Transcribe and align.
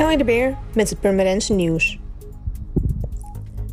Ellie 0.00 0.16
de 0.16 0.24
Beer 0.24 0.56
met 0.74 0.90
het 0.90 1.00
Purmerendse 1.00 1.52
nieuws. 1.52 1.98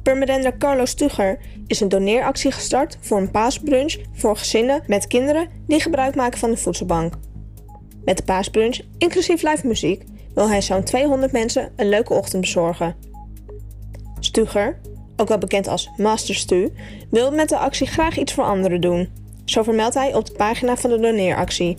Purmerender 0.04 0.58
Carlos 0.58 0.90
Stugger 0.90 1.40
is 1.68 1.80
een 1.80 1.90
doneeractie 1.90 2.52
gestart 2.52 2.98
voor 3.02 3.18
een 3.18 3.32
paasbrunch 3.32 3.96
voor 4.14 4.38
gezinnen 4.38 4.84
met 4.88 5.08
kinderen 5.08 5.48
die 5.68 5.80
gebruik 5.80 6.16
maken 6.16 6.40
van 6.40 6.52
de 6.52 6.58
voedselbank. 6.58 7.14
Met 8.06 8.18
de 8.18 8.24
paasbrunch, 8.24 8.80
inclusief 8.98 9.42
live 9.42 9.68
muziek, 9.68 10.04
wil 10.34 10.50
hij 10.50 10.62
zo'n 10.62 10.84
200 10.84 11.32
mensen 11.32 11.72
een 11.76 11.90
leuke 11.90 12.14
ochtend 12.14 12.42
bezorgen. 12.42 12.96
Stugger, 14.20 14.80
ook 15.16 15.28
wel 15.28 15.38
bekend 15.38 15.68
als 15.68 15.90
Master 15.98 16.36
Stu, 16.36 16.74
wil 17.10 17.32
met 17.32 17.50
de 17.50 17.58
actie 17.58 17.88
graag 17.88 18.18
iets 18.18 18.34
voor 18.34 18.44
anderen 18.44 18.82
doen. 18.82 19.10
Zo 19.46 19.64
vermeldt 19.64 19.96
hij 19.96 20.16
op 20.16 20.26
de 20.26 20.34
pagina 20.34 20.78
van 20.78 20.90
de 20.90 21.00
doneeractie. 21.00 21.78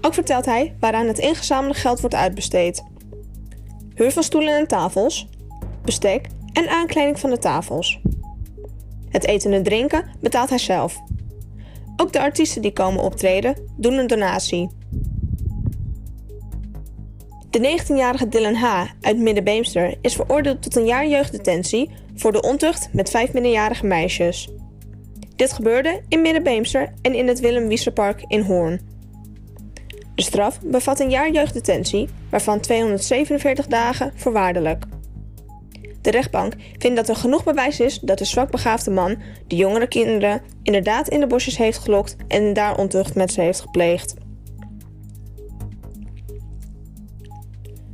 Ook 0.00 0.14
vertelt 0.14 0.44
hij 0.44 0.76
waaraan 0.80 1.06
het 1.06 1.18
ingezamelde 1.18 1.74
geld 1.74 2.00
wordt 2.00 2.14
uitbesteed. 2.14 2.82
Huur 3.98 4.12
van 4.12 4.22
stoelen 4.22 4.58
en 4.58 4.66
tafels, 4.66 5.28
bestek 5.84 6.26
en 6.52 6.68
aankleding 6.68 7.18
van 7.18 7.30
de 7.30 7.38
tafels. 7.38 8.00
Het 9.08 9.26
eten 9.26 9.52
en 9.52 9.62
drinken 9.62 10.10
betaalt 10.20 10.48
hij 10.48 10.58
zelf. 10.58 10.98
Ook 11.96 12.12
de 12.12 12.20
artiesten 12.20 12.62
die 12.62 12.72
komen 12.72 13.02
optreden 13.02 13.56
doen 13.76 13.92
een 13.92 14.06
donatie. 14.06 14.70
De 17.50 17.78
19-jarige 17.78 18.28
Dylan 18.28 18.54
H. 18.54 18.84
uit 19.00 19.18
Middenbeemster 19.18 19.98
is 20.00 20.14
veroordeeld 20.14 20.62
tot 20.62 20.76
een 20.76 20.86
jaar 20.86 21.08
jeugddetentie 21.08 21.90
voor 22.14 22.32
de 22.32 22.42
ontucht 22.42 22.88
met 22.92 23.10
vijf 23.10 23.32
minderjarige 23.32 23.86
meisjes. 23.86 24.48
Dit 25.36 25.52
gebeurde 25.52 26.02
in 26.08 26.22
Middenbeemster 26.22 26.92
en 27.02 27.14
in 27.14 27.28
het 27.28 27.40
Willem 27.40 27.68
Wieserpark 27.68 28.24
in 28.26 28.40
Hoorn. 28.40 28.97
De 30.18 30.24
straf 30.24 30.60
bevat 30.60 31.00
een 31.00 31.10
jaar 31.10 31.30
jeugddetentie, 31.30 32.08
waarvan 32.30 32.60
247 32.60 33.66
dagen 33.66 34.12
voorwaardelijk. 34.14 34.84
De 36.00 36.10
rechtbank 36.10 36.54
vindt 36.78 36.96
dat 36.96 37.08
er 37.08 37.16
genoeg 37.16 37.44
bewijs 37.44 37.80
is 37.80 37.98
dat 37.98 38.18
de 38.18 38.24
zwakbegaafde 38.24 38.90
man 38.90 39.16
de 39.46 39.56
jongere 39.56 39.88
kinderen 39.88 40.42
inderdaad 40.62 41.08
in 41.08 41.20
de 41.20 41.26
bosjes 41.26 41.56
heeft 41.56 41.78
gelokt 41.78 42.16
en 42.28 42.52
daar 42.52 42.78
ontucht 42.78 43.14
met 43.14 43.32
ze 43.32 43.40
heeft 43.40 43.60
gepleegd. 43.60 44.14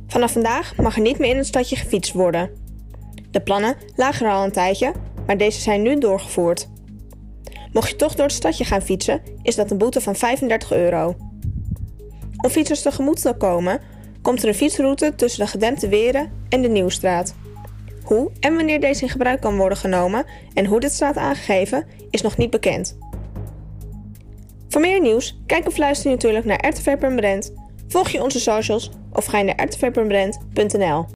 Vanaf 0.07 0.31
vandaag 0.31 0.75
mag 0.75 0.95
er 0.95 1.01
niet 1.01 1.19
meer 1.19 1.29
in 1.29 1.37
het 1.37 1.47
stadje 1.47 1.75
gefietst 1.75 2.13
worden. 2.13 2.49
De 3.31 3.41
plannen 3.41 3.75
lagen 3.95 4.25
er 4.25 4.31
al 4.31 4.43
een 4.43 4.51
tijdje, 4.51 4.91
maar 5.25 5.37
deze 5.37 5.61
zijn 5.61 5.81
nu 5.81 5.97
doorgevoerd. 5.97 6.69
Mocht 7.71 7.89
je 7.89 7.95
toch 7.95 8.15
door 8.15 8.25
het 8.25 8.35
stadje 8.35 8.65
gaan 8.65 8.81
fietsen, 8.81 9.21
is 9.41 9.55
dat 9.55 9.71
een 9.71 9.77
boete 9.77 10.01
van 10.01 10.15
35 10.15 10.71
euro. 10.71 11.15
Om 12.37 12.49
fietsers 12.49 12.81
tegemoet 12.81 13.21
te 13.21 13.33
komen, 13.37 13.81
komt 14.21 14.41
er 14.41 14.47
een 14.47 14.55
fietsroute 14.55 15.13
tussen 15.15 15.45
de 15.45 15.51
gedempte 15.51 15.87
Weren 15.87 16.31
en 16.49 16.61
de 16.61 16.67
Nieuwstraat. 16.67 17.35
Hoe 18.03 18.31
en 18.39 18.55
wanneer 18.55 18.79
deze 18.79 19.01
in 19.01 19.09
gebruik 19.09 19.41
kan 19.41 19.57
worden 19.57 19.77
genomen 19.77 20.25
en 20.53 20.65
hoe 20.65 20.79
dit 20.79 20.91
staat 20.91 21.17
aangegeven, 21.17 21.85
is 22.09 22.21
nog 22.21 22.37
niet 22.37 22.49
bekend. 22.49 22.97
Voor 24.69 24.81
meer 24.81 25.01
nieuws, 25.01 25.41
kijk 25.45 25.67
of 25.67 25.77
luister 25.77 26.11
natuurlijk 26.11 26.45
naar 26.45 26.67
RTV 26.67 26.97
Permanent, 26.97 27.53
volg 27.87 28.09
je 28.09 28.23
onze 28.23 28.39
socials 28.39 28.91
of 29.13 29.25
ga 29.25 29.37
je 29.37 29.43
naar 29.43 29.65
rtvpermanent.nl. 29.65 31.03